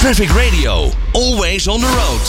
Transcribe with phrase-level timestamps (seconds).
[0.00, 0.74] Traffic Radio,
[1.12, 2.26] always on the road.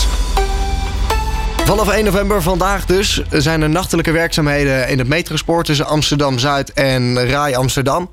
[1.68, 6.74] Vanaf 1 november vandaag dus zijn er nachtelijke werkzaamheden in het metrospoor tussen Amsterdam Zuid
[6.74, 8.10] en Rai Amsterdam.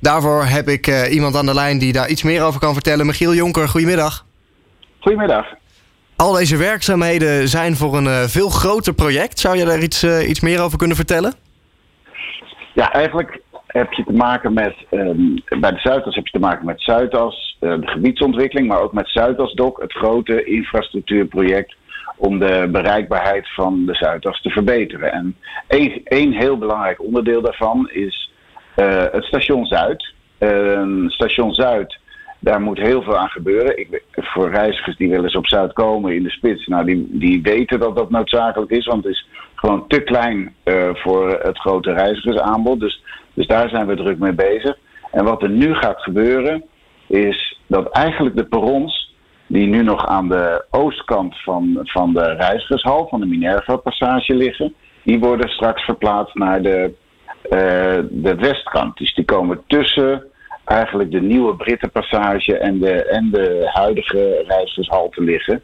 [0.00, 3.06] Daarvoor heb ik eh, iemand aan de lijn die daar iets meer over kan vertellen.
[3.06, 4.26] Michiel Jonker, goedemiddag.
[5.00, 5.46] Goedemiddag.
[6.16, 9.38] Al deze werkzaamheden zijn voor een eh, veel groter project.
[9.38, 11.34] Zou je daar iets, eh, iets meer over kunnen vertellen?
[12.74, 16.66] Ja, eigenlijk heb je te maken met, ehm, bij de Zuidas heb je te maken
[16.66, 21.74] met Zuidas, eh, de gebiedsontwikkeling, maar ook met Zuidasdok, het grote infrastructuurproject
[22.16, 25.12] om de bereikbaarheid van de Zuidas te verbeteren.
[25.12, 25.36] En
[26.04, 28.32] één, heel belangrijk onderdeel daarvan is
[28.74, 30.12] eh, het station Zuid.
[30.38, 31.98] Ehm, station Zuid,
[32.38, 33.78] daar moet heel veel aan gebeuren.
[33.78, 37.42] Ik, voor reizigers die wel eens op Zuid komen in de spits, nou, die, die
[37.42, 41.92] weten dat dat noodzakelijk is, want het is gewoon te klein eh, voor het grote
[41.92, 42.80] reizigersaanbod.
[42.80, 43.02] Dus,
[43.34, 44.76] dus daar zijn we druk mee bezig.
[45.10, 46.64] En wat er nu gaat gebeuren,
[47.10, 49.14] is dat eigenlijk de perrons
[49.46, 55.18] die nu nog aan de oostkant van, van de reizigershal, van de Minerva-passage liggen, die
[55.18, 56.92] worden straks verplaatst naar de,
[57.42, 58.96] eh, de westkant.
[58.96, 60.24] Dus die komen tussen
[60.64, 65.62] eigenlijk de nieuwe Brittenpassage en de, en de huidige reizigershal te liggen.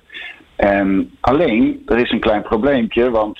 [0.57, 3.39] En alleen, er is een klein probleempje, want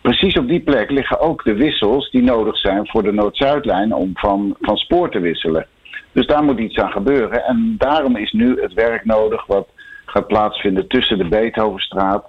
[0.00, 4.10] precies op die plek liggen ook de wissels die nodig zijn voor de Noord-Zuidlijn om
[4.14, 5.66] van, van spoor te wisselen.
[6.12, 7.44] Dus daar moet iets aan gebeuren.
[7.44, 9.68] En daarom is nu het werk nodig wat
[10.06, 12.24] gaat plaatsvinden tussen de Beethovenstraat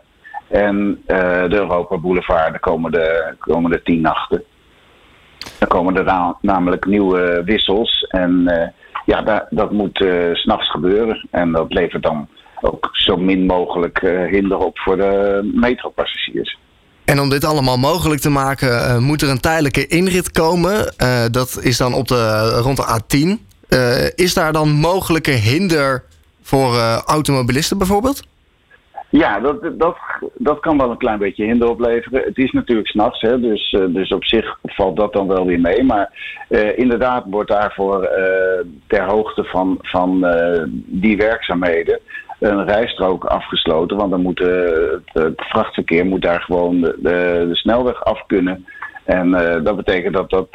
[0.47, 1.17] en eh,
[1.49, 4.43] de Europa Boulevard de komende, komende tien nachten.
[5.59, 8.02] Dan komen er na- namelijk nieuwe wissels.
[8.07, 8.67] En eh,
[9.05, 9.97] ja, da- dat moet
[10.33, 11.27] s s'nachts gebeuren.
[11.31, 12.27] En dat levert dan
[12.61, 16.57] ook zo min mogelijk hinder op voor de metropassagiers.
[17.05, 20.93] En om dit allemaal mogelijk te maken, moet er een tijdelijke inrit komen.
[21.31, 23.50] Dat is dan op de, rond de A10.
[23.72, 26.03] Eh, is daar dan mogelijke hinder
[26.41, 28.27] voor eh, automobilisten bijvoorbeeld?
[29.09, 29.97] Ja, dat, dat,
[30.33, 32.23] dat kan wel een klein beetje hinder opleveren.
[32.23, 35.83] Het is natuurlijk s'nachts, dus, eh, dus op zich valt dat dan wel weer mee.
[35.83, 36.09] Maar
[36.76, 38.09] inderdaad wordt daarvoor
[38.87, 40.26] ter hoogte van, van
[40.86, 41.99] die werkzaamheden
[42.39, 43.98] een rijstrook afgesloten.
[43.98, 44.39] Want dan moet
[45.14, 48.65] het, vrachtverkeer moet daar gewoon de, de, snelweg af kunnen.
[49.03, 49.32] En
[49.64, 50.48] dat betekent dat dat,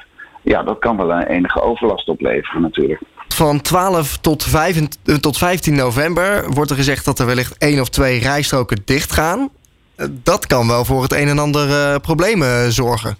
[0.46, 3.00] ja, dat kan wel een enige overlast opleveren natuurlijk.
[3.28, 7.80] Van 12 tot, 5, eh, tot 15 november wordt er gezegd dat er wellicht één
[7.80, 9.48] of twee rijstroken dichtgaan.
[9.96, 13.16] Eh, Dat kan wel voor het een en ander eh, problemen zorgen.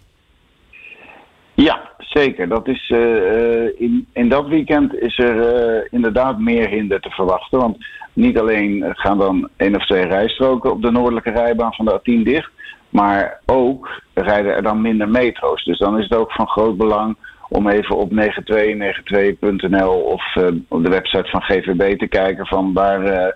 [1.55, 2.49] Ja, zeker.
[2.49, 3.72] Dat is, eh, eh,
[4.12, 7.59] in, dat weekend is er eh, inderdaad meer hinder te verwachten.
[7.59, 7.77] Want
[8.12, 12.22] niet alleen gaan dan één of twee rijstroken op de noordelijke rijbaan van de A10
[12.22, 12.50] dicht.
[12.88, 15.65] Maar ook rijden er dan minder metro's.
[15.65, 17.16] Dus dan is het ook van groot belang
[17.49, 20.37] om even op 9292.nl of
[20.69, 23.34] op de website van GVB te kijken van waar,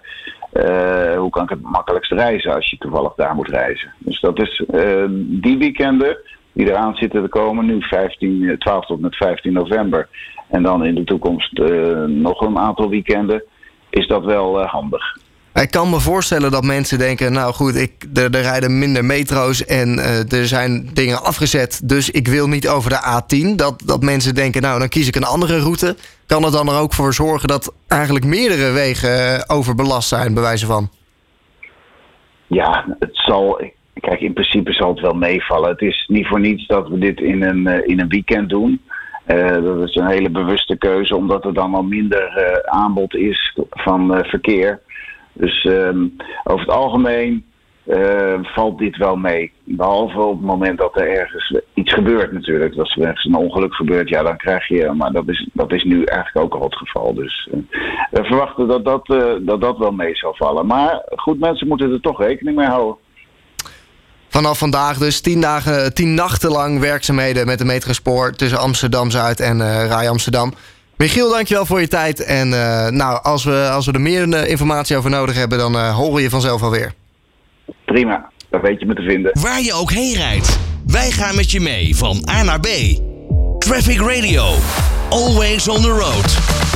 [1.16, 3.92] hoe kan ik het makkelijkst reizen als je toevallig daar moet reizen.
[3.98, 4.64] Dus dat is
[5.18, 6.16] die weekenden
[6.52, 10.08] die eraan zitten te komen, nu 15, eh, 12 tot met 15 november.
[10.48, 13.42] En dan in de toekomst eh, nog een aantal weekenden,
[13.90, 15.18] is dat wel eh, handig.
[15.54, 19.64] Ik kan me voorstellen dat mensen denken: Nou goed, ik, er, er rijden minder metro's
[19.64, 21.88] en eh, er zijn dingen afgezet.
[21.88, 23.54] Dus ik wil niet over de A10.
[23.56, 25.96] Dat, dat mensen denken: Nou, dan kies ik een andere route.
[26.26, 30.42] Kan het dan er ook voor zorgen dat eigenlijk meerdere wegen eh, overbelast zijn, bij
[30.42, 30.88] wijze van?
[32.46, 33.60] Ja, het zal.
[33.94, 35.70] Kijk, in principe zal het wel meevallen.
[35.70, 38.80] Het is niet voor niets dat we dit in een, eh, in een weekend doen.
[39.24, 43.56] Eh, dat is een hele bewuste keuze, omdat er dan al minder eh, aanbod is
[43.70, 44.80] van verkeer.
[45.32, 46.06] Dus ehm,
[46.44, 47.44] over het algemeen
[48.42, 49.52] valt dit wel mee.
[49.64, 52.76] Behalve op het moment dat er ergens iets gebeurt natuurlijk.
[52.76, 54.92] Als er ergens een ongeluk gebeurt, ja, dan krijg je...
[54.92, 57.14] Maar dat is, dat is nu eigenlijk ook al het geval.
[57.14, 57.48] Dus
[58.10, 59.06] we verwachten dat dat,
[59.40, 60.66] dat dat wel mee zal vallen.
[60.66, 62.96] Maar goed, mensen moeten er toch rekening mee houden.
[64.30, 69.40] Vanaf vandaag dus tien, dagen, tien nachten lang werkzaamheden met de metrospoor tussen Amsterdam Zuid
[69.40, 70.54] en eh Rai Amsterdam.
[70.96, 72.24] Michiel, dankjewel voor je tijd.
[72.24, 75.76] En eh, nou, als we, als we er meer eh, informatie over nodig hebben, dan
[75.76, 76.94] eh, horen we je vanzelf alweer.
[77.84, 79.38] Prima, daar weet je me te vinden.
[79.40, 82.68] Waar je ook heen rijdt, wij gaan met je mee van A naar B.
[83.58, 84.54] Traffic Radio,
[85.08, 86.69] always on the road.